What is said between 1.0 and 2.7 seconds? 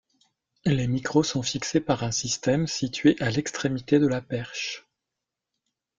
sont fixés par un système